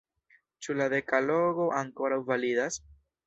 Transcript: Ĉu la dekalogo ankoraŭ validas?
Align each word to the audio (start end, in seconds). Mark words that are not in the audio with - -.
Ĉu 0.65 0.75
la 0.77 0.87
dekalogo 0.93 1.67
ankoraŭ 1.81 2.19
validas? 2.33 2.81